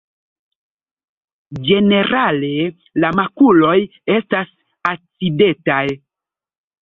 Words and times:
Ĝenerale 1.67 2.49
la 3.03 3.11
makuloj 3.19 3.75
estas 4.15 4.49
acidetaj. 4.93 5.83